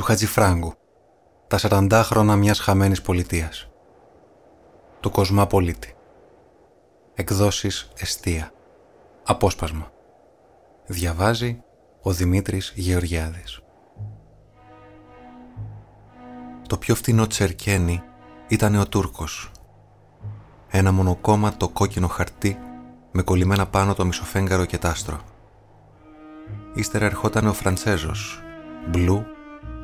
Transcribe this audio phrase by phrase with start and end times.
[0.00, 0.74] του Χατζηφράγκου,
[1.48, 3.70] τα 40 χρόνια μιας χαμένης πολιτείας.
[5.00, 5.94] Του Κοσμάπολίτη.
[7.14, 8.52] Εκδόσεις Εστία.
[9.24, 9.92] Απόσπασμα.
[10.86, 11.62] Διαβάζει
[12.02, 13.60] ο Δημήτρης Γεωργιάδης.
[16.68, 18.02] Το πιο φθηνό τσερκένι
[18.48, 19.50] ήταν ο Τούρκος.
[20.68, 22.58] Ένα μονοκόμματο κόκκινο χαρτί
[23.12, 25.20] με κολλημένα πάνω το μισοφέγγαρο και τάστρο.
[26.74, 28.42] Ύστερα ερχόταν ο Φραντσέζος,
[28.88, 29.24] μπλου,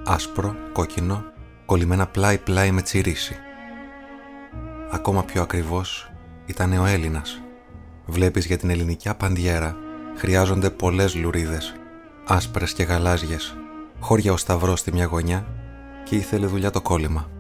[0.06, 1.24] άσπρο, κόκκινο,
[1.66, 3.36] κολλημένα πλάι-πλάι με τσιρίσι.
[4.90, 6.10] Ακόμα πιο ακριβώς
[6.46, 7.42] ήταν ο Έλληνας.
[8.06, 9.76] Βλέπεις για την ελληνική απαντιέρα
[10.16, 11.74] χρειάζονται πολλές λουρίδες,
[12.26, 13.56] άσπρες και γαλάζιες,
[14.00, 15.46] χώρια ο σταυρός στη μια γωνιά
[16.04, 17.30] και ήθελε δουλειά το κόλλημα.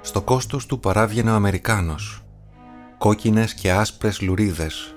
[0.00, 2.22] Στο κόστος του παράβγαινε ο Αμερικάνος.
[2.98, 4.94] Κόκκινες και άσπρες λουρίδες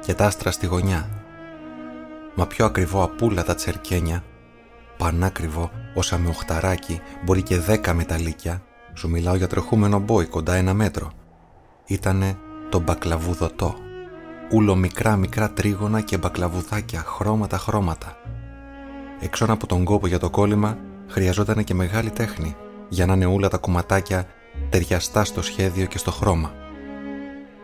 [0.00, 1.08] και τάστρα στη γωνιά.
[2.34, 4.24] Μα πιο ακριβό απούλα τα τσερκένια,
[4.98, 8.62] πανάκριβο όσα με οχταράκι μπορεί και δέκα μεταλλίκια,
[8.94, 11.12] σου μιλάω για τρεχούμενο μπόι κοντά ένα μέτρο.
[11.86, 12.36] Ήτανε
[12.68, 13.74] το μπακλαβουδωτό.
[14.52, 18.16] Ούλο μικρά μικρά τρίγωνα και μπακλαβουδάκια, χρώματα χρώματα.
[19.20, 22.56] Έξω από τον κόπο για το κόλλημα χρειαζόταν και μεγάλη τέχνη
[22.88, 24.26] για να είναι ούλα τα κουματάκια
[24.70, 26.52] ταιριαστά στο σχέδιο και στο χρώμα.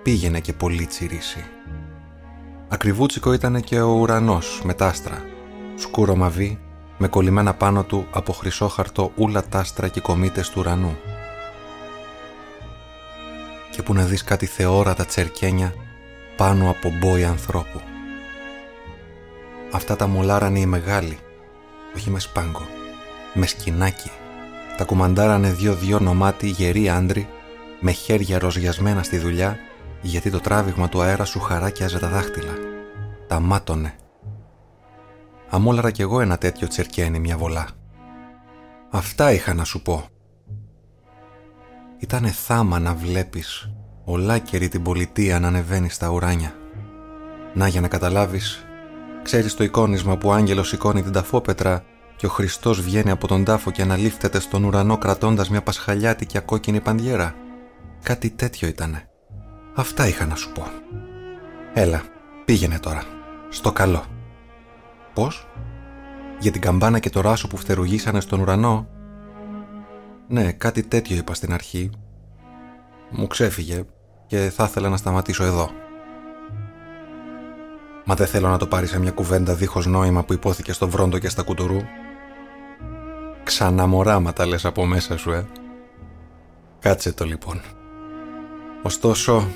[0.03, 1.45] Πήγαινε και πολύ τσιρίσι.
[2.69, 5.23] Ακριβούτσικο ήταν και ο ουρανός με τάστρα,
[5.75, 6.59] σκούρο μαβί,
[6.99, 10.97] με κολλημένα πάνω του από χρυσό χαρτό ούλα τάστρα και κομίτες του ουρανού.
[13.71, 15.75] Και που να δεις κάτι θεόρατα τσερκένια
[16.37, 17.81] πάνω από μπόι ανθρώπου.
[19.73, 21.19] Αυτά τα μολάρανε οι μεγάλοι,
[21.97, 22.67] όχι με σπάγκο,
[23.35, 24.11] με σκινάκι.
[24.77, 27.29] Τα κουμαντάρανε δύο-δυο νομάτι γεροί άντροι
[27.81, 29.59] με χέρια ροζιασμένα στη δουλειά
[30.01, 32.53] γιατί το τράβηγμα του αέρα σου χαράκιαζε τα δάχτυλα.
[33.27, 33.95] Τα μάτωνε.
[35.55, 37.69] Αμόλαρα κι εγώ ένα τέτοιο τσερκένι μια βολά.
[38.91, 40.05] Αυτά είχα να σου πω.
[41.99, 43.71] Ήτανε θάμα να βλέπεις
[44.05, 46.55] ολάκερη την πολιτεία να ανεβαίνει στα ουράνια.
[47.55, 48.65] Να για να καταλάβεις,
[49.23, 51.85] ξέρεις το εικόνισμα που ο άγγελος σηκώνει την ταφόπετρα
[52.17, 56.81] και ο Χριστός βγαίνει από τον τάφο και αναλήφθεται στον ουρανό κρατώντας μια πασχαλιάτικη κόκκινη
[56.81, 57.35] παντιέρα.
[58.03, 59.09] Κάτι τέτοιο ήτανε.
[59.75, 60.67] Αυτά είχα να σου πω.
[61.75, 62.03] Έλα,
[62.45, 63.03] πήγαινε τώρα.
[63.49, 64.14] Στο καλό.
[65.15, 65.47] Πώς;
[66.39, 68.89] Για την καμπάνα και το ράσο που φτερουγήσανε στον ουρανό.
[70.29, 71.91] Ναι, κάτι τέτοιο είπα στην αρχή.
[73.11, 73.85] Μου ξέφυγε
[74.27, 75.71] και θα ήθελα να σταματήσω εδώ.
[78.05, 81.19] Μα δεν θέλω να το πάρει σε μια κουβέντα δίχως νόημα που υπόθηκε στο βρόντο
[81.19, 81.81] και στα κουτουρού.
[83.45, 85.47] Ξαναμοράματα λες από μέσα σου, ε.
[86.81, 87.61] Κάτσε το λοιπόν.
[88.83, 89.49] Ωστόσο,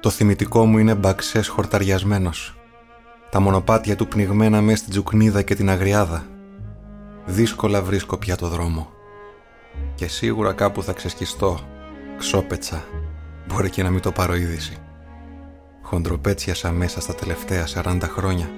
[0.00, 2.56] το θυμητικό μου είναι μπαξές χορταριασμένος.
[3.30, 6.26] Τα μονοπάτια του πνιγμένα μέσα στην τζουκνίδα και την αγριάδα.
[7.24, 8.90] Δύσκολα βρίσκω πια το δρόμο.
[9.94, 11.60] Και σίγουρα κάπου θα ξεσκιστώ,
[12.18, 12.84] ξόπετσα.
[13.48, 14.76] Μπορεί και να μην το πάρω είδηση.
[15.82, 18.50] Χοντροπέτσιασα μέσα στα τελευταία 40 χρόνια.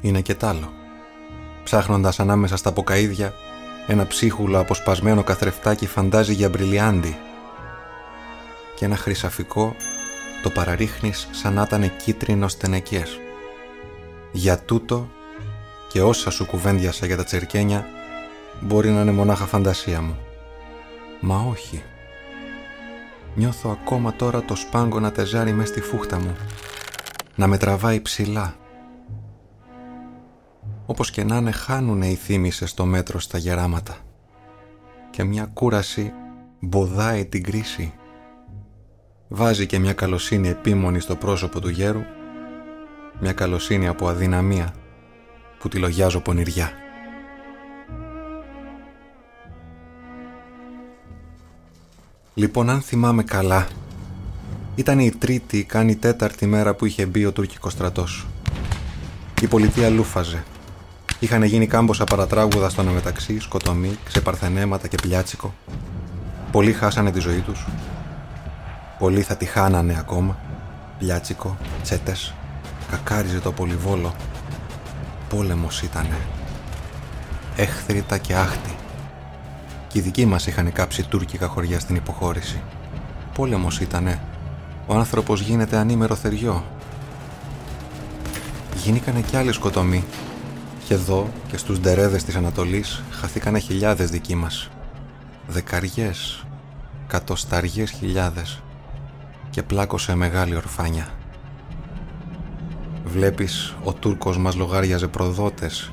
[0.00, 0.72] Είναι και τ' άλλο.
[1.64, 3.32] Ψάχνοντας ανάμεσα στα ποκαίδια,
[3.86, 7.16] ένα ψίχουλο αποσπασμένο καθρεφτάκι φαντάζει για μπριλιάντι.
[8.76, 9.74] Και ένα χρυσαφικό
[10.42, 13.18] το παραρίχνεις σαν να ήταν κίτρινο στενεκές.
[14.36, 15.08] Για τούτο
[15.88, 17.86] και όσα σου κουβέντιασα για τα τσερκένια
[18.60, 20.16] μπορεί να είναι μονάχα φαντασία μου.
[21.20, 21.82] Μα όχι.
[23.34, 26.36] Νιώθω ακόμα τώρα το σπάγκο να τεζάρει μες στη φούχτα μου.
[27.34, 28.56] Να με τραβάει ψηλά.
[30.86, 33.96] Όπως και να είναι χάνουνε οι θύμησες στο μέτρο στα γεράματα.
[35.10, 36.12] Και μια κούραση
[36.60, 37.94] μποδάει την κρίση.
[39.28, 42.02] Βάζει και μια καλοσύνη επίμονη στο πρόσωπο του γέρου.
[43.20, 44.74] Μια καλοσύνη από αδυναμία
[45.58, 46.72] που τη λογιάζω πονηριά.
[52.34, 53.66] Λοιπόν, αν θυμάμαι καλά,
[54.74, 58.26] ήταν η τρίτη, κάνει τέταρτη μέρα που είχε μπει ο τουρκικός στρατός.
[59.40, 60.44] Η πολιτεία λούφαζε.
[61.18, 65.54] Είχαν γίνει κάμποσα παρατράγουδα στο αναμεταξύ, σκοτωμί, ξεπαρθενέματα και πλιάτσικο.
[66.52, 67.66] Πολλοί χάσανε τη ζωή τους.
[68.98, 70.38] Πολλοί θα τη χάνανε ακόμα.
[70.98, 72.34] Πλιάτσικο, τσέτες.
[72.94, 74.14] Κακάριζε το πολυβόλο.
[75.28, 76.18] Πόλεμος ήτανε.
[77.56, 78.76] Έχθρητα και άχτη.
[79.88, 82.62] Και οι δικοί μας είχαν κάψει τουρκικά χωριά στην υποχώρηση.
[83.34, 84.22] Πόλεμος ήτανε.
[84.86, 86.64] Ο άνθρωπος γίνεται ανήμερο θεριό.
[88.76, 90.04] Γίνηκανε κι άλλοι σκοτωμοί.
[90.84, 94.70] Και εδώ και στους ντερέδες της Ανατολής χαθήκανε χιλιάδες δικοί μας.
[95.46, 96.44] Δεκαριές,
[97.06, 98.62] κατοσταριές χιλιάδες
[99.50, 101.08] και πλάκωσε μεγάλη ορφάνια.
[103.04, 105.92] Βλέπεις, ο Τούρκος μας λογάριαζε προδότες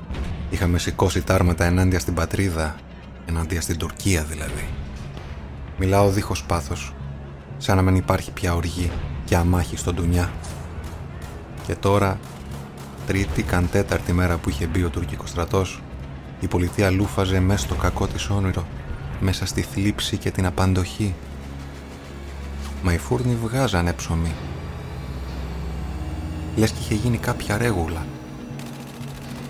[0.51, 2.75] Είχαμε σηκώσει τάρματα ενάντια στην πατρίδα,
[3.25, 4.67] ενάντια στην Τουρκία δηλαδή.
[5.77, 6.93] Μιλάω δίχως πάθος,
[7.57, 8.91] σαν να μην υπάρχει πια οργή
[9.25, 10.31] και αμάχη στον Τουνιά.
[11.67, 12.19] Και τώρα,
[13.07, 15.81] τρίτη καν τέταρτη μέρα που είχε μπει ο τουρκικός στρατός,
[16.39, 18.65] η πολιτεία λούφαζε μέσα στο κακό της όνειρο,
[19.19, 21.15] μέσα στη θλίψη και την απαντοχή.
[22.83, 24.33] Μα οι φούρνοι βγάζανε ψωμί.
[26.55, 28.05] Λες και είχε γίνει κάποια ρέγουλα.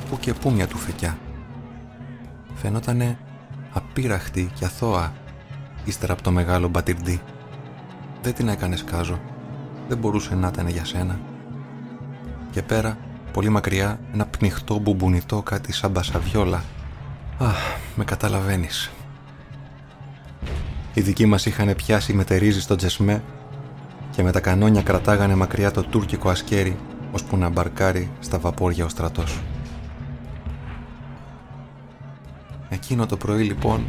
[0.10, 1.18] Πού και πού μια τουφεκιά.
[2.56, 3.18] Φαίνοτανε
[3.74, 5.14] απείραχτη και αθώα
[5.86, 7.22] ύστερα από το μεγάλο μπατιρντί.
[8.22, 9.20] Δεν την έκανε κάζο.
[9.88, 11.20] Δεν μπορούσε να ήταν για σένα.
[12.52, 12.98] Και πέρα,
[13.34, 16.64] πολύ μακριά, ένα πνιχτό μπουμπονιτό κάτι σαν μπασαβιόλα.
[17.38, 18.92] Αχ, με καταλαβαίνεις.
[20.94, 23.24] Οι δικοί μας είχαν πιάσει μετερίζει στο τζεσμέ
[24.12, 26.78] και με τα κανόνια κρατάγανε μακριά το τουρκικό ασκέρι
[27.12, 29.40] ώσπου να μπαρκάρει στα βαπόρια ο στρατός.
[32.70, 33.86] Εκείνο το πρωί λοιπόν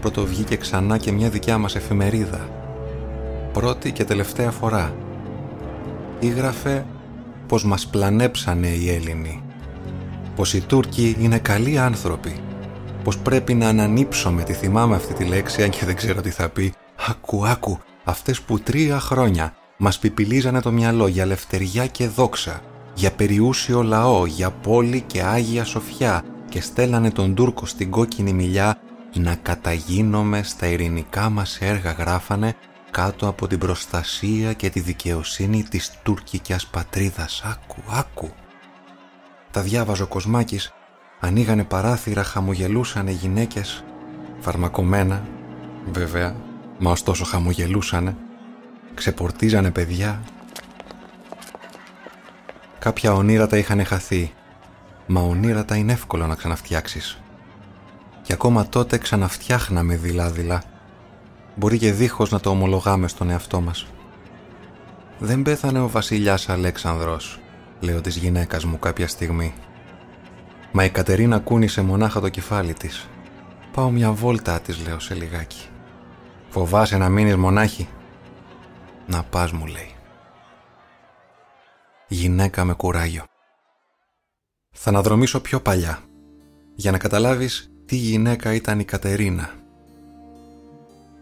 [0.00, 2.48] πρώτο βγήκε ξανά και μια δικιά μας εφημερίδα.
[3.52, 4.94] Πρώτη και τελευταία φορά.
[6.20, 6.86] Ήγραφε
[7.46, 9.42] πως μας πλανέψανε οι Έλληνοι.
[10.36, 12.36] Πως οι Τούρκοι είναι καλοί άνθρωποι.
[13.04, 16.48] Πως πρέπει να ανανύψουμε, τη θυμάμαι αυτή τη λέξη αν και δεν ξέρω τι θα
[16.48, 16.72] πει.
[17.08, 22.60] Άκου, άκου, αυτές που τρία χρόνια μας πιπιλίζανε το μυαλό για λευτεριά και δόξα,
[22.94, 28.78] για περιούσιο λαό, για πόλη και Άγια Σοφιά και στέλνανε τον Τούρκο στην κόκκινη μιλιά
[29.12, 32.54] να καταγίνομαι στα ειρηνικά μας έργα γράφανε
[32.90, 37.42] κάτω από την προστασία και τη δικαιοσύνη της τουρκικιάς πατρίδας.
[37.44, 38.30] Άκου, άκου.
[39.50, 40.72] Τα διάβαζε ο Κοσμάκης,
[41.20, 43.84] ανοίγανε παράθυρα, χαμογελούσανε γυναίκες,
[44.40, 45.26] φαρμακομένα,
[45.92, 46.36] βέβαια,
[46.78, 48.16] μα ωστόσο χαμογελούσανε,
[48.96, 50.22] ξεπορτίζανε παιδιά.
[52.78, 54.32] Κάποια ονείρατα είχαν χαθεί,
[55.06, 57.20] μα ονείρατα είναι εύκολο να ξαναφτιάξεις.
[58.22, 60.62] Και ακόμα τότε ξαναφτιάχναμε δειλά-δειλά.
[61.54, 63.86] Μπορεί και δίχως να το ομολογάμε στον εαυτό μας.
[65.18, 67.40] «Δεν πέθανε ο βασιλιάς Αλέξανδρος»,
[67.80, 69.54] λέω της γυναίκας μου κάποια στιγμή.
[70.72, 73.08] Μα η Κατερίνα κούνησε μονάχα το κεφάλι της.
[73.72, 75.68] «Πάω μια βόλτα», της λέω σε λιγάκι.
[76.48, 77.88] «Φοβάσαι να μείνεις μονάχη»
[79.06, 79.90] «Να πας» μου λέει.
[82.08, 83.24] Γυναίκα με κουράγιο.
[84.70, 85.98] Θα αναδρομήσω πιο παλιά,
[86.74, 89.50] για να καταλάβεις τι γυναίκα ήταν η Κατερίνα.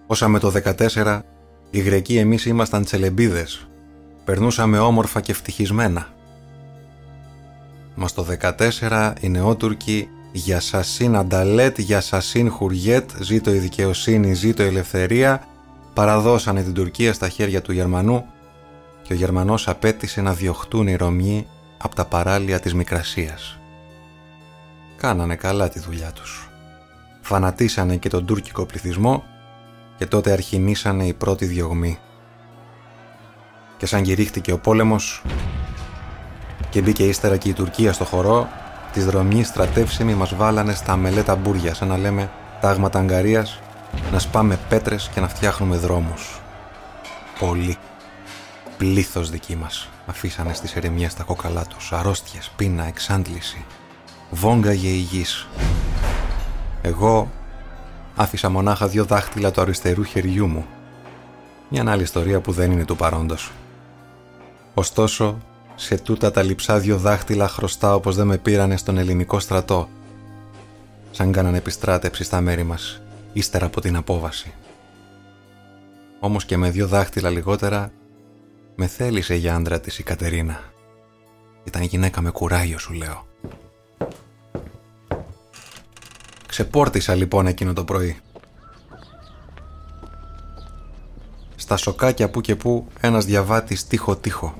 [0.06, 1.22] Όσα με το 14,
[1.70, 3.68] οι Γρεκοί εμείς ήμασταν τσελεμπίδες.
[4.24, 6.08] Περνούσαμε όμορφα και ευτυχισμένα.
[7.94, 14.62] Μας το 14 οι νεότουρκοι για σασίν ανταλέτ, για σασίν χουριέτ, ζήτω η δικαιοσύνη, ζήτω
[14.62, 15.46] η ελευθερία,
[15.94, 18.24] παραδώσανε την Τουρκία στα χέρια του Γερμανού
[19.02, 21.46] και ο Γερμανός απέτησε να διωχτούν οι Ρωμιοί
[21.78, 23.58] από τα παράλια της Μικρασίας.
[24.96, 26.48] Κάνανε καλά τη δουλειά τους.
[27.20, 29.24] Φανατίσανε και τον τουρκικό πληθυσμό
[29.96, 31.98] και τότε αρχινήσανε οι πρώτοι διωγμοί.
[33.76, 35.22] Και σαν κηρύχτηκε ο πόλεμος
[36.70, 38.48] και μπήκε ύστερα και η Τουρκία στο χορό,
[38.92, 42.30] τις δρομοί στρατεύσιμοι μας βάλανε στα μελέτα μπούρια, σαν να λέμε
[42.60, 43.60] τάγματα αγκαρίας
[44.12, 46.40] να σπάμε πέτρες και να φτιάχνουμε δρόμους.
[47.38, 47.76] Πολύ.
[48.76, 53.64] Πλήθος δική μας αφήσανε στις ερεμιές τα κόκαλά τους, αρρώστιες, πείνα, εξάντληση.
[54.30, 55.46] Βόγγαγε η γης.
[56.82, 57.30] Εγώ
[58.16, 60.66] άφησα μονάχα δύο δάχτυλα του αριστερού χεριού μου.
[61.68, 63.52] Μια άλλη ιστορία που δεν είναι του παρόντος.
[64.74, 65.38] Ωστόσο,
[65.74, 69.88] σε τούτα τα λειψά δύο δάχτυλα χρωστάω πως δεν με πήρανε στον ελληνικό στρατό,
[71.10, 73.03] σαν κάνανε επιστράτευση στα μέρη μας
[73.34, 74.54] ύστερα από την απόβαση.
[76.20, 77.92] Όμως και με δύο δάχτυλα λιγότερα
[78.76, 80.60] με θέλησε για άντρα της η Κατερίνα.
[81.64, 83.26] Ήταν γυναίκα με κουράγιο σου λέω.
[86.46, 88.20] Ξεπόρτισα λοιπόν εκείνο το πρωί.
[91.56, 94.54] Στα σοκάκια που και που ένας διαβάτης τείχο-τείχο.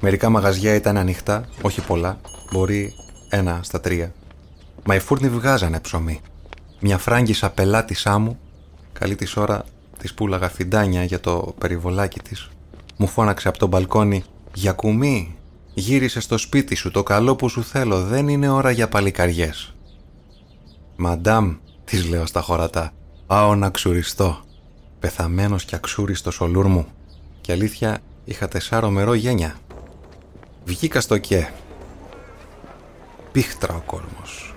[0.00, 2.20] Μερικά μαγαζιά ήταν ανοιχτά, όχι πολλά,
[2.52, 2.92] μπορεί
[3.28, 4.12] ένα στα τρία.
[4.84, 6.20] Μα οι φούρνοι βγάζανε ψωμί.
[6.84, 8.38] Μια φράγκισα πελάτησά μου,
[8.92, 9.64] καλή της ώρα
[9.98, 12.48] της πουλαγα φιντάνια για το περιβολάκι της,
[12.96, 14.24] μου φώναξε από τον μπαλκόνι
[14.54, 15.36] «Για κουμί,
[15.74, 19.74] γύρισε στο σπίτι σου, το καλό που σου θέλω, δεν είναι ώρα για παλικαριές».
[20.96, 22.92] «Μαντάμ», της λέω στα χωρατά,
[23.26, 24.40] «πάω να ξουριστώ».
[25.00, 26.86] Πεθαμένος και αξούριστος ο λούρ μου.
[27.40, 29.54] Και αλήθεια, είχα τεσσάρο μερό γένια.
[30.64, 31.52] Βγήκα στο κέ.
[33.32, 34.54] Πίχτρα ο κόσμος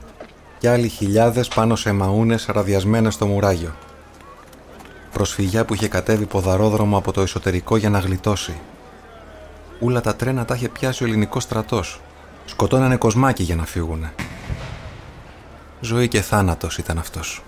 [0.65, 3.75] και άλλοι χιλιάδες πάνω σε μαούνες ραδιασμένες στο μουράγιο.
[5.11, 8.53] Προσφυγιά που είχε κατέβει ποδαρόδρομο από το εσωτερικό για να γλιτώσει.
[9.79, 12.01] Ούλα τα τρένα τα είχε πιάσει ο ελληνικός στρατός.
[12.45, 14.13] Σκοτώνανε κοσμάκι για να φύγουνε.
[15.79, 17.43] ζωή και θάνατος ήταν αυτός.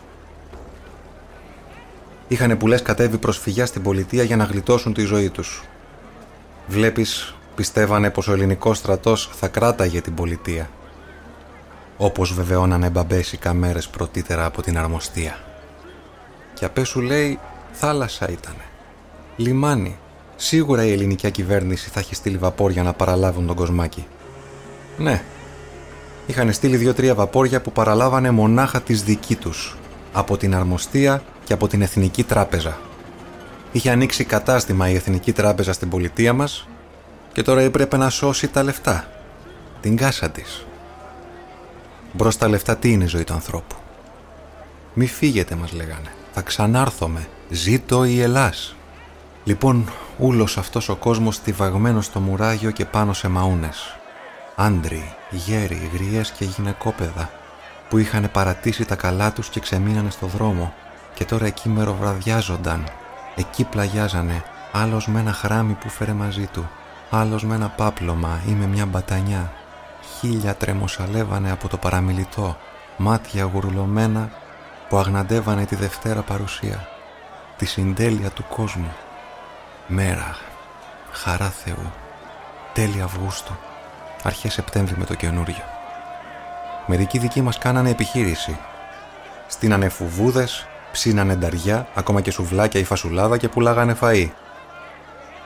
[2.28, 5.64] Είχανε που λες κατέβει προσφυγιά στην πολιτεία για να γλιτώσουν τη ζωή τους.
[6.68, 10.70] Βλέπεις, πιστεύανε πως ο ελληνικός στρατός θα κράταγε την πολιτεία.
[11.98, 15.40] Όπως βεβαιώνανε μπαμπέσικα μέρες πρωτύτερα από την αρμοστία.
[16.54, 17.40] Και απέ σου λέει
[17.72, 18.64] θάλασσα ήτανε.
[19.36, 19.98] Λιμάνι.
[20.36, 24.08] Σίγουρα η ελληνική κυβέρνηση θα έχει στείλει βαπόρια να παραλάβουν τον κοσμάκι.
[24.98, 25.24] Ναι.
[26.28, 29.78] Είχαν στείλει δύο-τρία βαπόρια που παραλάβανε μονάχα τις δική τους.
[30.14, 32.78] Από την αρμοστία και από την Εθνική Τράπεζα.
[33.72, 36.68] Είχε ανοίξει κατάστημα η Εθνική Τράπεζα στην πολιτεία μας
[37.34, 39.08] και τώρα έπρεπε να σώσει τα λεφτά.
[39.82, 40.66] Την κάσα της.
[42.12, 43.76] Μπρος τα λεφτά τι είναι η ζωή του ανθρώπου;
[44.94, 46.12] Μη φύγετε μας λέγανε.
[46.34, 47.28] Θα ξανάρθουμε.
[47.50, 48.76] Ζήτω η Ελλάς.
[49.44, 53.98] Λοιπόν, ούλος αυτός ο κόσμος στιβαγμένος στο μουράγιο και πάνω σε μαούνες.
[54.56, 57.30] Άντροι, γέροι, γριές και γυναικόπαιδα
[57.90, 60.74] που είχαν παρατήσει τα καλά τους και ξεμείνανε στο δρόμο
[61.14, 62.84] και τώρα εκεί μεροβραδιάζονταν.
[63.36, 66.70] Εκεί πλαγιάζανε, άλλος με ένα χράμι που φέρε μαζί του,
[67.10, 69.52] άλλος με ένα πάπλωμα ή με μια μπατανιά.
[70.16, 72.58] Χίλια τρεμοσαλεύανε από το παραμιλητό,
[72.98, 74.30] μάτια γουρλωμένα
[74.90, 76.88] που αγναντεύανε τη Δευτέρα παρουσία,
[77.58, 78.92] τη συντέλεια του κόσμου.
[79.88, 80.38] Μέρα,
[81.12, 81.92] χαρά Θεού,
[82.74, 83.58] τέλη Αυγούστου,
[84.24, 85.64] αρχές Σεπτέμβρη με το καινούριο.
[86.86, 88.58] Μερικοί δικοί μας κάνανε επιχείρηση.
[89.48, 94.30] Στείνανε φουβούδες, ψήνανε νταριά, ακόμα και σουβλάκια ή φασουλάδα και πουλάγανε φαΐ.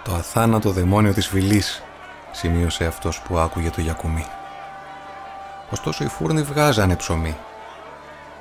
[0.03, 1.84] Το αθάνατο δαιμόνιο της φυλής,
[2.32, 4.25] σημείωσε αυτός που άκουγε το γιακουμί.
[5.72, 7.38] Ωστόσο οι φούρνοι βγάζανε ψωμί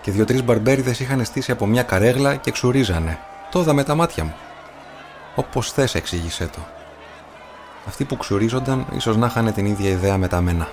[0.00, 3.18] και δύο-τρεις μπαρμπέριδες είχαν στήσει από μια καρέγλα και ξουρίζανε.
[3.50, 4.34] Το είδα με τα μάτια μου.
[5.34, 6.58] Όπως θες εξήγησέ το.
[7.86, 10.68] Αυτοί που ξουρίζονταν ίσως να είχαν την ίδια ιδέα με τα μένα.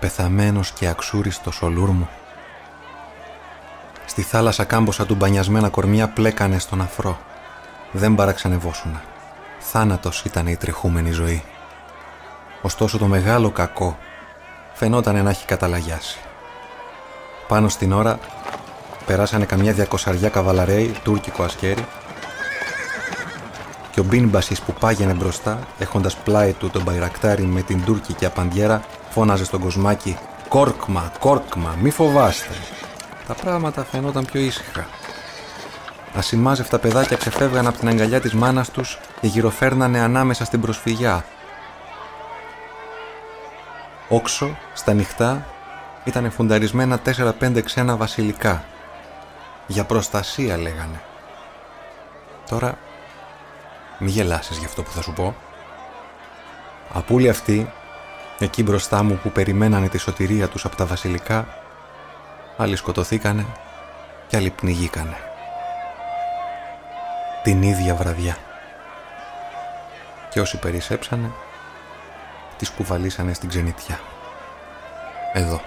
[0.00, 2.08] Πεθαμένος και αξούριστος ο μου
[4.04, 7.18] Στη θάλασσα κάμποσα του μπανιασμένα κορμιά πλέκανε στον αφρό.
[7.92, 9.02] Δεν παραξενευόσουνα.
[9.58, 11.42] Θάνατος ήταν η τριχούμενη ζωή.
[12.62, 13.98] Ωστόσο το μεγάλο κακό
[14.80, 16.18] φαινόταν να έχει καταλαγιάσει.
[17.48, 18.18] Πάνω στην ώρα
[19.06, 21.84] περάσανε καμιά διακοσαριά καβαλαρέοι, τουρκικό ασκέρι
[23.90, 28.82] και ο Μπίνμπασης που πάγαινε μπροστά, έχοντας πλάι του τον Μπαϊρακτάρι με την τουρκική απαντιέρα,
[29.10, 30.18] φώναζε στον κοσμάκι
[30.48, 32.54] «Κόρκμα, κόρκμα, μη φοβάστε»
[33.26, 34.86] τα πράγματα φαινόταν πιο ήσυχα.
[36.14, 41.24] Ασημάζευτα παιδάκια ξεφεύγαν από την αγκαλιά της μάνας τους και γυροφέρνανε ανάμεσα στην προσφυγιά.
[44.12, 45.46] Όξο, στα νυχτά,
[46.04, 48.64] ήταν φουνταρισμένα τέσσερα-πέντε ξένα βασιλικά.
[49.66, 51.00] Για προστασία λέγανε.
[52.48, 52.78] Τώρα,
[53.98, 55.36] μη γελάσεις για αυτό που θα σου πω.
[56.92, 57.72] Απούλοι αυτοί,
[58.38, 61.48] εκεί μπροστά μου που περιμένανε τη σωτηρία τους από τα βασιλικά,
[62.56, 63.46] άλλοι σκοτωθήκανε
[64.26, 65.16] και άλλοι πνιγήκανε.
[67.42, 68.36] Την ίδια βραδιά.
[70.30, 71.30] Και όσοι περισσέψανε,
[72.60, 74.00] τις κουβαλήσανε στην ξενιτιά.
[75.32, 75.60] Εδώ.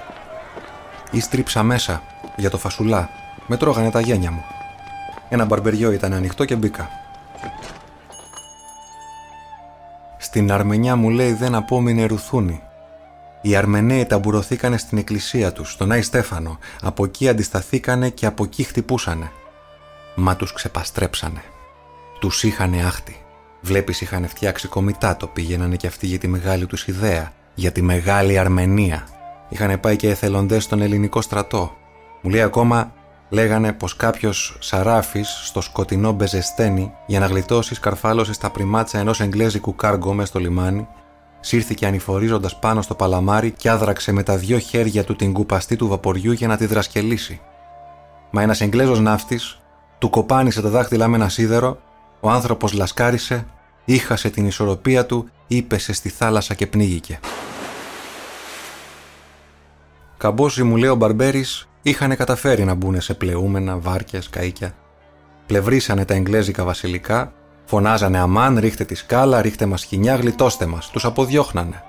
[1.12, 2.01] Ήστριψα μέσα
[2.35, 3.09] για το φασουλά.
[3.47, 4.43] Με τρώγανε τα γένια μου.
[5.29, 6.89] Ένα μπαρμπεριό ήταν ανοιχτό και μπήκα.
[10.17, 12.63] Στην Αρμενιά μου λέει δεν απόμεινε ρουθούνι
[13.45, 16.59] οι Αρμενέοι ταμπουρωθήκανε στην εκκλησία τους, στον Άι Στέφανο.
[16.81, 19.31] Από εκεί αντισταθήκανε και από εκεί χτυπούσανε.
[20.15, 21.43] Μα τους ξεπαστρέψανε.
[22.19, 23.22] Τους είχανε άχτη.
[23.65, 28.38] Βλέπεις είχαν φτιάξει κομιτάτο, πήγαινανε και αυτοί για τη μεγάλη τους ιδέα, για τη μεγάλη
[28.38, 29.08] Αρμενία.
[29.50, 31.77] Είχαν πάει και εθελοντές στον ελληνικό στρατό.
[32.22, 32.93] Μου λέει ακόμα,
[33.29, 39.75] λέγανε πως κάποιος σαράφης στο σκοτεινό Μπεζεστένι για να γλιτώσεις σκαρφάλωσε στα πριμάτσα ενός εγγλέζικου
[39.75, 40.88] κάργο μέσα στο λιμάνι
[41.46, 45.88] σύρθηκε ανηφορίζοντας πάνω στο παλαμάρι και άδραξε με τα δυο χέρια του την κουπαστή του
[45.88, 47.41] βαποριού για να τη δρασκελίσει.
[48.32, 49.60] Μα ένας Εγγλέζος ναύτης
[49.98, 51.79] του κοπάνισε τα δάχτυλα με ένα σίδερο,
[52.20, 53.46] ο άνθρωπος λασκάρισε,
[53.85, 57.19] ήχασε την ισορροπία του, ύπεσε στη θάλασσα και πνίγηκε.
[60.17, 64.75] Καμπόσοι μου λέει ο Μπαρμπέρης είχαν καταφέρει να μπουν σε πλεούμενα, βάρκια, καΐκια.
[65.45, 67.33] Πλευρίσανε τα εγγλέζικα βασιλικά
[67.65, 70.89] Φωνάζανε αμάν, ρίχτε τη σκάλα, ρίχτε μας χινιά, γλιτώστε μας.
[70.89, 71.83] Τους αποδιώχνανε.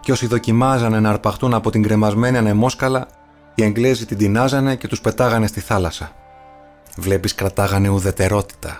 [0.00, 3.06] Και όσοι δοκιμάζανε να αρπαχτούν από την κρεμασμένη ανεμόσκαλα,
[3.54, 6.12] οι Εγγλέζοι την τεινάζανε και τους πετάγανε στη θάλασσα.
[6.96, 8.78] Βλέπεις, κρατάγανε ουδετερότητα.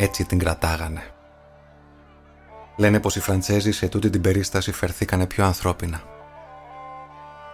[0.00, 1.02] Έτσι την κρατάγανε.
[2.76, 6.02] Λένε πως οι Φραντσέζοι σε τούτη την περίσταση φερθήκανε πιο ανθρώπινα.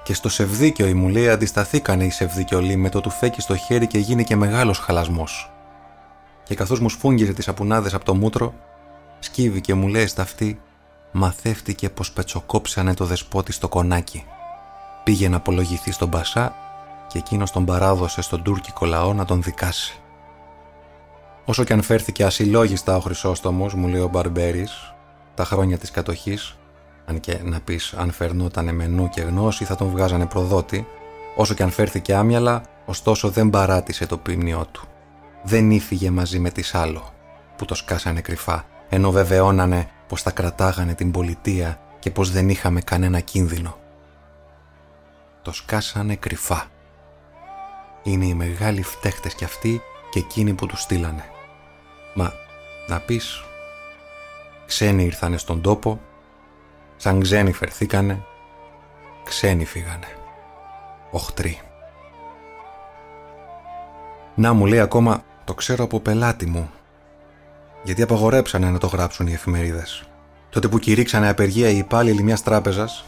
[0.03, 4.25] Και στο Σεβδίκιο οι Μουλέοι αντισταθήκανε οι Σεβδικιολοί με το τουφέκι στο χέρι και γίνει
[4.25, 5.55] και μεγάλος χαλασμός
[6.45, 8.55] και καθώς μου σφούγγιζε τις σαπουνάδες από το μούτρο,
[9.19, 10.61] σκύβει και μου λέει στα αυτή,
[11.13, 14.25] μαθεύτηκε πως πετσοκόψανε το δεσπότη στο κονάκι.
[15.05, 16.55] πήγε να απολογηθεί στον Πασά
[17.09, 19.99] και εκείνος τον παράδοσε στον τουρκικό λαό να τον δικάσει.
[21.45, 24.95] Όσο και αν φέρθηκε ασυλλόγιστα ο Χρυσόστομος, μου λέει ο Μπαρμπέρης,
[25.35, 26.57] τα χρόνια της κατοχής,
[27.07, 30.87] αν και να πεις αν φερνόταν με νου και γνώση θα τον βγάζανε προδότη,
[31.37, 34.89] όσο και αν φέρθηκε άμυαλα, ωστόσο δεν παράτησε το ποιμνιό του.
[35.43, 37.13] Δεν ήφυγε μαζί με τις άλλο,
[37.57, 42.81] που το σκάσανε κρυφά, ενώ βεβαιώνανε πως θα κρατάγανε την πολιτεία και πως δεν είχαμε
[42.81, 43.77] κανένα κίνδυνο.
[45.43, 46.67] Το σκάσανε κρυφά.
[48.03, 51.25] Είναι οι μεγάλοι φταίχτες κι αυτοί και εκείνοι που τους στείλανε.
[52.15, 52.33] Μα
[52.87, 53.45] να πεις,
[54.67, 56.01] ξένοι ήρθανε στον τόπο,
[56.97, 58.25] σαν ξένοι φερθήκανε,
[59.25, 60.07] ξένοι φύγανε.
[61.11, 61.61] Οχτροί.
[64.35, 66.71] Να μου λέει ακόμα, το ξέρω από πελάτη μου,
[67.83, 70.09] γιατί απαγορέψανε να το γράψουν οι εφημερίδες.
[70.51, 73.05] Τότε που κηρύξανε απεργία οι υπάλληλοι μιας τράπεζας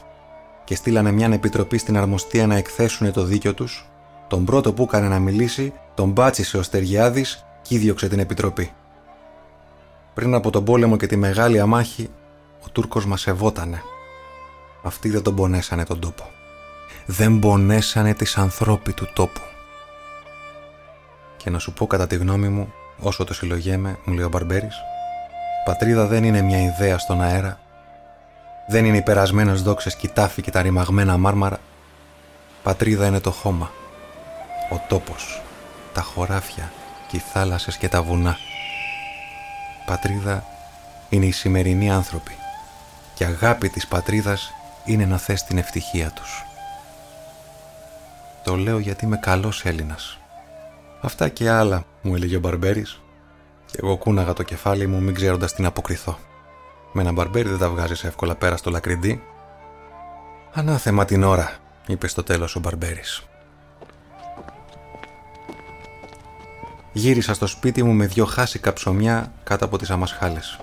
[0.65, 3.89] και στείλανε μια επιτροπή στην αρμοστία να εκθέσουν το δίκιο τους,
[4.29, 8.73] τον πρώτο που έκανε να μιλήσει τον μπάτσισε ο Στεργιάδης και ίδιωξε την επιτροπή.
[10.17, 12.11] Πριν από τον πόλεμο και τη μεγάλη αμάχη,
[12.65, 13.83] ο Τούρκος μας ευότανε.
[14.83, 16.31] Αυτοί δεν τον πονέσανε τον τόπο.
[17.07, 19.41] Δεν πονέσανε τις ανθρώποι του τόπου.
[21.37, 24.77] Και να σου πω κατά τη γνώμη μου, όσο το συλλογέμαι, μου λέει ο Μπαρμπέρης,
[25.65, 27.61] πατρίδα δεν είναι μια ιδέα στον αέρα,
[28.69, 30.09] δεν είναι οι περασμένες δόξες και
[30.43, 31.59] και τα ρημαγμένα μάρμαρα,
[32.63, 33.71] πατρίδα είναι το χώμα,
[34.71, 35.43] ο τόπος,
[35.93, 36.73] τα χωράφια
[37.09, 38.37] και οι θάλασσες και τα βουνά.
[39.87, 40.45] Πατρίδα
[41.09, 42.37] είναι οι σημερινοί άνθρωποι
[43.15, 44.53] και αγάπη της πατρίδας
[44.85, 46.45] είναι να θες την ευτυχία τους.
[48.45, 50.19] Το λέω γιατί είμαι καλός Έλληνας.
[51.01, 53.01] Αυτά και άλλα, μου έλεγε ο Μπαρμπέρης
[53.67, 56.19] και εγώ κούναγα το κεφάλι μου μην ξέροντας τι να αποκριθώ.
[56.93, 59.23] Με ένα μπαρμπέρι δεν τα βγάζεις εύκολα πέρα στο λακριντή.
[60.53, 63.23] Ανάθεμα την ώρα, είπε στο τέλος ο Μπαρμπέρης.
[66.97, 70.61] Γύρισα στο σπίτι μου με δυο χάσικα ψωμιά κάτω από τις αμασχάλες.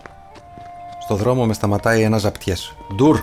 [1.01, 2.75] Στο δρόμο με σταματάει ένα ζαπτιές.
[2.95, 3.19] Ντουρ!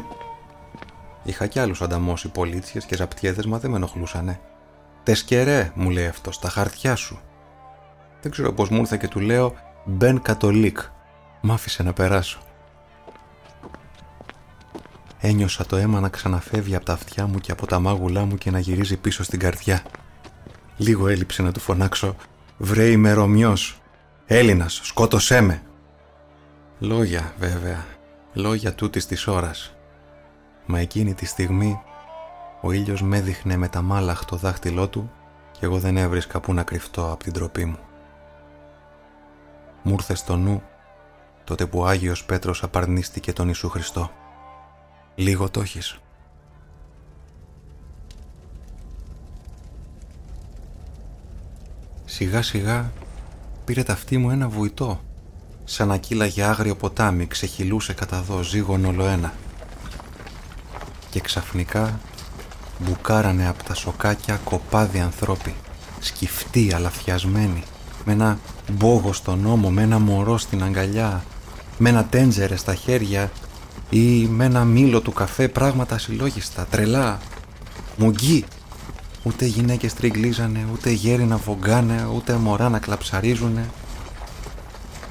[1.23, 4.40] Είχα κι άλλους ανταμώσει πολίτσιες και ζαπτιέδες μα δεν με ενοχλούσανε.
[5.03, 7.20] Τεσκερέ, μου λέει αυτός, στα χαρτιά σου.
[8.23, 10.79] Δεν ξέρω πώς μου ήρθε και του λέω Μπεν Κατολίκ.
[11.40, 12.38] Μ' άφησε να περάσω.
[15.20, 18.51] Ένιωσα το αίμα να ξαναφεύγει από τα αυτιά μου και από τα μάγουλά μου και
[18.51, 19.83] να γυρίζει πίσω στην καρδιά.
[20.77, 22.16] Λίγο έλειψε να του φωνάξω
[22.62, 23.81] «Βρε είμαι Ρωμιός,
[24.27, 25.62] Έλληνας, σκότωσέ με».
[26.79, 27.87] Λόγια βέβαια,
[28.33, 29.75] λόγια τούτης της ώρας.
[30.66, 31.81] Μα εκείνη τη στιγμή
[32.61, 35.11] ο ήλιος με έδειχνε με τα μάλαχ το δάχτυλό του
[35.53, 37.79] και εγώ δεν έβρισκα που να κρυφτώ από την τροπή μου.
[39.83, 40.62] Μου ήρθε στο νου
[41.44, 44.11] τότε που ο Άγιος Πέτρος απαρνίστηκε τον Ιησού Χριστό.
[45.14, 46.01] Λίγο το έχεις.
[52.12, 52.92] Σιγά σιγά
[53.64, 55.01] πήρε ταυτί μου ένα βουητό.
[55.64, 59.33] Σαν να κύλαγε άγριο ποτάμι ξεχυλούσε κατά δω ζύγον ολοένα
[61.11, 62.01] και ξαφνικά
[62.79, 65.55] μπουκάρανε από τα σοκάκια κοπάδι ανθρώποι
[66.01, 67.62] σκυφτοί αλαφιασμένοι
[68.05, 68.38] με ένα
[68.73, 71.25] μπόγο στον ώμο, με ένα μωρό στην αγκαλιά
[71.79, 73.31] με ένα τέντζερε στα χέρια
[73.90, 77.18] ή με ένα μήλο του καφέ πράγματα συλλόγιστα, τρελά,
[77.96, 78.44] μουγγί.
[79.22, 83.70] Ούτε γυναίκες τριγλίζανε, ούτε γέροι να βογκάνε, ούτε μωρά να κλαψαρίζουνε.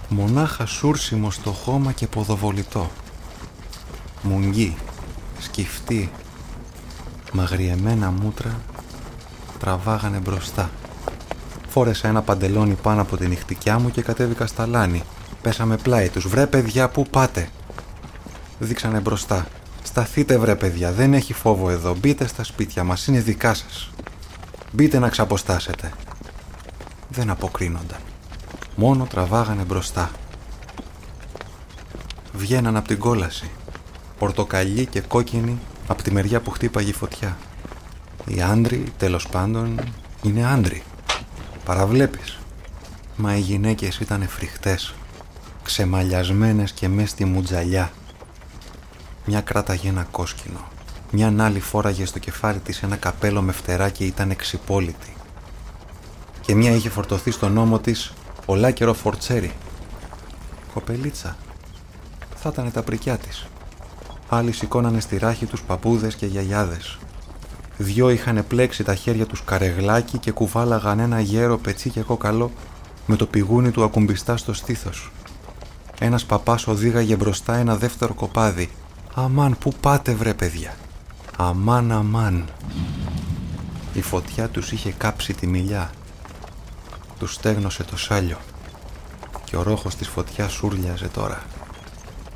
[0.09, 2.89] Μονάχα σούρσιμο στο χώμα και ποδοβολητό.
[4.21, 4.75] Μουγγί,
[5.39, 6.11] σκυφτή,
[7.33, 8.59] μαγριεμένα μούτρα
[9.59, 10.69] τραβάγανε μπροστά.
[11.69, 15.03] Φόρεσα ένα παντελόνι πάνω από την νυχτικιά μου και κατέβηκα στα λάνη.
[15.41, 16.27] Πέσαμε πλάι τους.
[16.27, 17.49] Βρε παιδιά, πού πάτε;
[18.59, 19.47] Δείξανε μπροστά.
[19.83, 21.95] Σταθείτε βρε παιδιά, δεν έχει φόβο εδώ.
[21.95, 23.89] Μπείτε στα σπίτια μας, είναι δικά σας.
[24.71, 25.91] Μπείτε να ξαποστάσετε.
[27.09, 27.99] Δεν αποκρίνονταν.
[28.75, 30.11] Μόνο τραβάγανε μπροστά.
[32.33, 33.49] Βγαίναν από την κόλαση.
[34.17, 37.37] Πορτοκαλί και κόκκινοι από τη μεριά που χτύπαγε η φωτιά.
[38.25, 39.79] Οι άντροι, τέλος πάντων,
[40.21, 40.83] είναι άντροι.
[41.65, 42.39] Παραβλέπεις.
[43.15, 44.93] Μα οι γυναίκες ήταν φρικτές,
[45.63, 47.91] ξεμαλιασμένες και μες στη μουτζαλιά.
[49.25, 50.67] Μια κράταγε ένα κόσκινο.
[51.11, 55.13] Μια άλλη φόραγε στο κεφάλι της ένα καπέλο με φτερά και ήταν εξυπόλυτη.
[56.41, 58.13] Και μια είχε φορτωθεί στον ώμο της
[58.45, 59.51] ολάκερο φορτσέρι.
[60.73, 61.37] Κοπελίτσα.
[62.35, 63.47] Θα ήταν τα πρικιά της.
[64.29, 66.99] Άλλοι σηκώνανε στη ράχη τους παππούδες και γιαγιάδες.
[67.77, 72.51] Δυο είχαν πλέξει τα χέρια τους καρεγλάκι και κουβάλαγαν ένα γέρο πετσί και κόκαλο
[73.05, 75.11] με το πηγούνι του ακουμπιστά στο στήθος.
[75.99, 78.69] Ένας παπάς οδήγαγε μπροστά ένα δεύτερο κοπάδι
[79.13, 80.75] Αμάν, πού πάτε βρε παιδιά;
[81.37, 82.49] Αμάν αμάν.
[83.93, 85.91] Η φωτιά τους είχε κάψει τη μιλιά.
[87.19, 88.37] Τους στέγνωσε το σάλιο.
[89.43, 91.43] Και ο ρόχος της φωτιάς σούρλιαζε τώρα.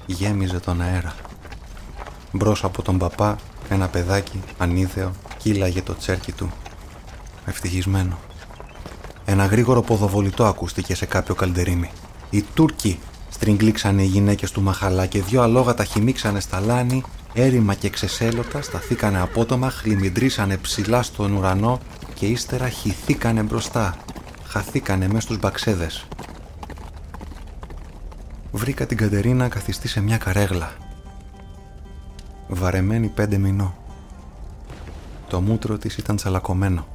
[0.06, 1.16] Γέμιζε τον αέρα.
[2.32, 3.38] Μπρος από τον παπά
[3.70, 6.52] ένα παιδάκι ανίδεο κύλαγε το τσέρκι του.
[7.46, 8.18] Ευτυχισμένο.
[9.26, 11.92] Ένα γρήγορο ποδοβολητό ακούστηκε σε κάποιο καλντερίμι.
[12.30, 13.00] Οι Τούρκοι
[13.44, 17.04] στριγκλίξανε οι γυναίκες του Μαχαλά και δυο αλόγατα χυμίξανε στα λάνη,
[17.34, 21.80] έρημα και ξεσέλωτα, σταθήκανε απότομα, χλιμιντρήσανε ψηλά στον ουρανό
[22.14, 23.98] και ύστερα χυθήκανε μπροστά.
[24.44, 26.08] Χαθήκανε μέσα στους μπαξέδες.
[28.52, 30.72] Βρήκα την Κατερίνα καθιστή σε μια καρέγλα.
[32.48, 33.76] Βαρεμένη πέντε μηνό.
[35.28, 36.88] Το μούτρο της ήταν τσαλακωμένο.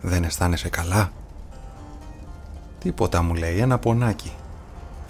[0.00, 1.12] Δεν αισθάνεσαι καλά;
[2.78, 4.32] Τίποτα μου λέει, ένα πονάκι.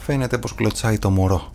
[0.06, 1.52] Φαίνεται πως κλωτσάει το μωρό.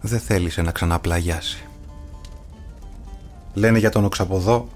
[0.00, 1.64] Δεν θέλησε να ξαναπλαγιάσει.
[3.54, 4.68] Λένε για τον οξαποδό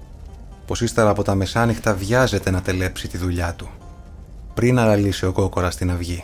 [0.65, 3.69] πως ύστερα από τα μεσάνυχτα βιάζεται να τελέψει τη δουλειά του.
[4.53, 6.23] Πριν αλαλήσει ο κόκορας στην αυγή.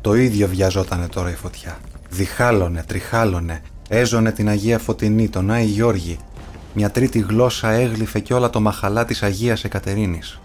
[0.00, 1.78] Το ίδιο βιαζότανε τώρα η φωτιά.
[2.10, 6.18] Διχάλωνε, τριχάλωνε, έζωνε την Αγία Φωτεινή, τον Άι Γιώργη.
[6.74, 10.40] Μια τρίτη γλώσσα έγλυφε και όλα το μαχαλά της Αγίας Εκατερίνης.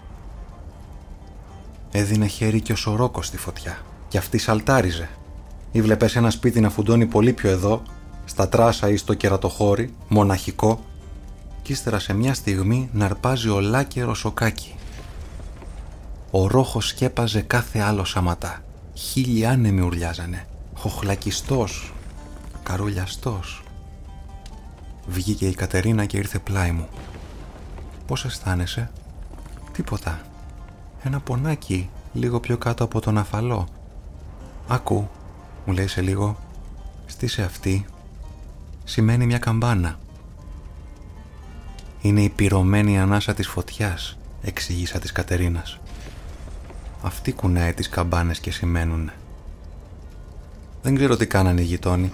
[1.94, 3.78] Έδινε χέρι και ο Σορόκος στη φωτιά
[4.08, 5.08] και αυτή σαλτάριζε.
[5.72, 7.82] Ή βλέπες ένα σπίτι να φουντώνει πολύ πιο εδώ,
[8.24, 10.84] στα τράσα ή στο κερατοχώρι, μοναχικό,
[11.62, 14.74] κι ύστερα σε μια στιγμή να αρπάζει ολάκερο σοκάκι.
[16.30, 18.62] Ο ρόχος σκέπαζε κάθε άλλο σαματά.
[18.94, 20.46] Χίλιοι άνεμοι ουρλιάζανε.
[20.74, 21.92] Χοχλακιστός,
[22.62, 23.62] καρολιαστός.
[25.06, 26.88] Βγήκε η Κατερίνα και ήρθε πλάι μου.
[28.06, 28.90] Πώς αισθάνεσαι;
[29.72, 30.31] Τίποτα.
[31.04, 33.68] Ένα πονάκι λίγο πιο κάτω από τον αφαλό.
[34.68, 35.08] Άκου,
[35.66, 36.38] μου λέει σε λίγο,
[37.06, 37.86] στήσε αυτή.
[38.84, 39.98] Σημαίνει μια καμπάνα.
[42.00, 45.80] Είναι η πυρωμένη ανάσα της φωτιάς, εξηγήσα της Κατερίνας.
[47.02, 49.10] Αυτή κουνάει τις καμπάνες και σημαίνουν.
[50.82, 52.12] Δεν ξέρω τι κάνανε οι γειτόνι.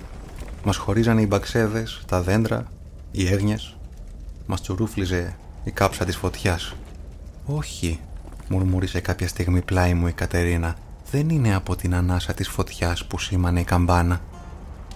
[0.64, 2.64] Μας χωρίζανε οι μπαξέδες, τα δέντρα,
[3.10, 3.76] οι έγνιες.
[4.46, 6.74] Μας τσουρούφλιζε η κάψα της φωτιάς.
[7.46, 8.00] Όχι,
[8.48, 10.74] μουρμούρισε κάποια στιγμή πλάι μου η Κατερίνα.
[11.10, 14.20] Δεν είναι από την ανάσα της φωτιάς που σήμανε η καμπάνα.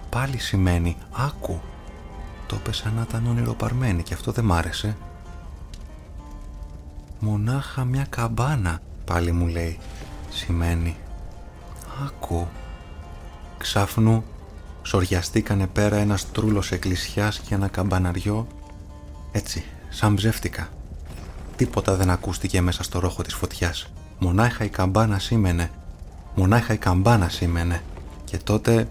[0.09, 1.61] Πάλι σημαίνει «Άκου».
[2.47, 4.97] Το έπεσα να ήταν όνειροπαρμένη και αυτό δεν μ' άρεσε.
[7.19, 9.79] Μονάχα μια καμπάνα, πάλι μου λέει.
[10.29, 10.95] Σημαίνει
[12.05, 12.47] «Άκου».
[13.57, 14.23] Ξάφνου
[14.83, 18.47] σοριαστήκανε πέρα ένα τρούλος εκκλησιάς και ένα καμπαναριό.
[19.31, 20.69] Έτσι, σαν ψεύτηκα.
[21.55, 23.91] Τίποτα δεν ακούστηκε μέσα στο ρόχο της φωτιάς.
[24.19, 25.71] Μονάχα η καμπάνα σήμαινε.
[26.35, 27.81] Μονάχα η καμπάνα σήμαινε.
[28.23, 28.87] Και τότε...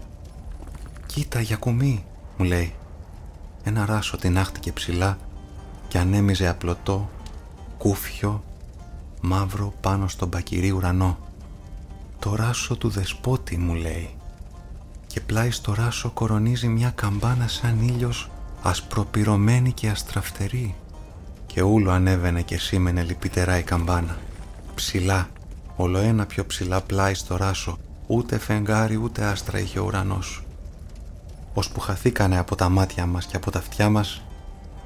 [1.05, 2.05] «Κοίτα, για κουμί»,
[2.37, 2.73] μου λέει.
[3.63, 5.17] Ένα ράσο την άχτηκε ψηλά
[5.87, 7.09] και ανέμιζε απλωτό,
[7.77, 8.43] κούφιο,
[9.21, 11.17] μαύρο πάνω στον πακυρί ουρανό.
[12.19, 14.15] «Το ράσο του δεσπότη», μου λέει.
[15.07, 18.29] Και πλάι στο ράσο κορονίζει μια καμπάνα σαν ήλιος
[18.61, 20.75] ασπροπυρωμένη και αστραφτερή
[21.53, 24.17] και ούλο ανέβαινε και σήμαινε λυπητερά η καμπάνα.
[24.75, 25.29] Ψηλά,
[25.75, 30.43] όλο ένα πιο ψηλά πλάι στο ράσο, ούτε φεγγάρι ούτε άστρα είχε ο ουρανός.
[31.73, 34.23] που χαθήκανε από τα μάτια μας και από τα αυτιά μας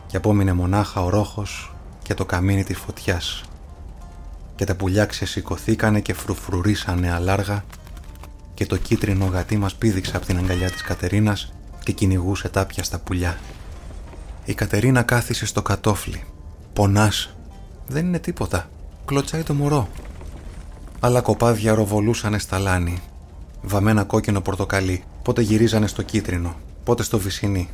[0.08, 3.43] και απόμεινε μονάχα ο ρόχος και το καμίνι της φωτιάς.
[4.56, 7.63] Και τα πουλιά ξεσηκωθήκανε και φρουφρουρίσανε αλάργα
[8.53, 11.53] και το κίτρινο γατί μας πήδηξε από την αγκαλιά της Κατερίνας
[11.84, 13.38] και κυνηγούσε τάπια στα πουλιά.
[14.45, 16.23] Η Κατερίνα κάθισε στο κατόφλι
[16.78, 17.36] Πονάς.
[17.88, 18.70] Δεν είναι τίποτα.
[19.06, 19.88] Κλωτσάει το μωρό.
[21.00, 23.02] Άλλα κοπάδια ροβολούσανε στα λάνη.
[23.62, 25.04] Βαμμένα κόκκινο πορτοκαλί.
[25.24, 26.56] Πότε γυρίζανε στο κίτρινο.
[26.84, 27.70] Πότε στο βυσινί.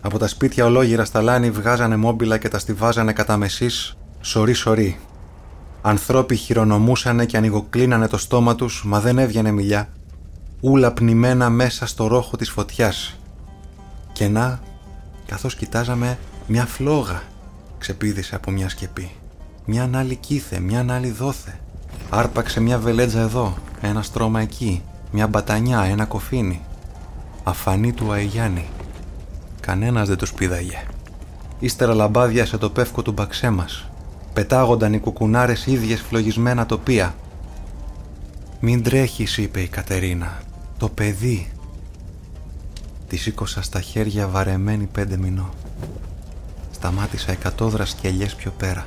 [0.00, 4.98] Από τα σπίτια ολόγυρα στα λάνη βγάζανε μόμπιλα και τα στιβάζανε κατά μεσής σωρί σωρί.
[5.82, 9.88] Ανθρώποι χειρονομούσανε και ανοιγοκλίνανε το στόμα τους, μα δεν έβγαινε μιλιά.
[10.60, 13.18] Ούλα πνημένα μέσα στο ρόχο της φωτιάς.
[14.12, 14.60] Και να,
[15.26, 17.22] καθώς κοιτάζαμε μια φλόγα
[17.80, 19.10] ξεπίδησε από μια σκεπή.
[19.64, 21.58] Μια άλλη κήθε, μια άλλη δόθε.
[22.10, 26.60] Άρπαξε μια βελέτζα εδώ, ένα στρώμα εκεί, μια μπατανιά, ένα κοφίνι.
[27.44, 28.66] Αφανή του Αϊγιάννη.
[29.60, 30.82] Κανένας δεν τους πήδαγε.
[31.58, 33.88] Ύστερα λαμπάδιασε το πεύκο του μπαξέ μας.
[34.32, 37.14] Πετάγονταν οι κουκουνάρες ίδιες φλογισμένα τοπία.
[38.60, 40.42] «Μην τρέχεις», είπε η Κατερίνα.
[40.78, 41.52] «Το παιδί».
[43.08, 45.50] Της σήκωσα στα χέρια βαρεμένη πέντε μηνό.
[46.80, 48.86] Σταμάτησα εκατόδρα σκελιές πιο πέρα,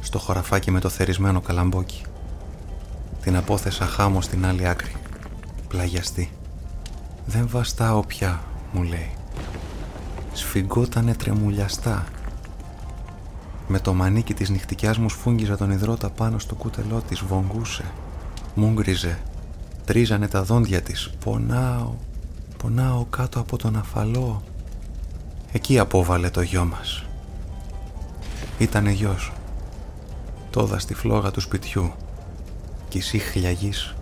[0.00, 2.02] στο χωραφάκι με το θερισμένο καλαμπόκι.
[3.22, 4.92] Την απόθεσα χάμω στην άλλη άκρη,
[5.68, 6.30] πλαγιαστή.
[7.26, 9.10] «Δεν βαστάω πια», μου λέει.
[10.32, 12.04] σφιγγότανε τρεμουλιαστά.
[13.68, 17.84] Με το μανίκι της νυχτικιάς μου σφούγγιζα τον υδρότα πάνω στο κούτελό της, βογγούσε,
[18.54, 19.18] μούγκριζε,
[19.84, 21.92] τρίζανε τα δόντια της, πονάω,
[22.56, 24.42] πονάω κάτω από τον αφαλό.
[25.54, 27.04] Εκεί απόβαλε το γιο μας.
[28.58, 29.32] Ήτανε γιος.
[30.50, 31.92] Τόδα στη φλόγα του σπιτιού
[32.88, 33.94] κι η σύχλια γης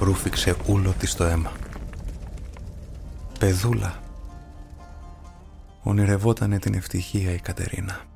[0.00, 1.52] ρούφηξε ούλο της το αίμα.
[3.38, 4.02] Πεδούλα.
[5.82, 8.09] Ονειρευότανε την ευτυχία η Κατερίνα.